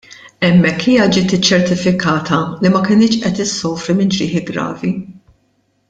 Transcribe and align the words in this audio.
Hemmhekk 0.45 0.85
hija 0.85 1.03
ġiet 1.17 1.35
iċċertifikata 1.37 2.39
li 2.63 2.73
ma 2.77 2.81
kinitx 2.89 3.21
qed 3.27 3.43
issofri 3.47 3.97
minn 4.01 4.15
ġrieħi 4.19 4.43
gravi. 4.51 4.93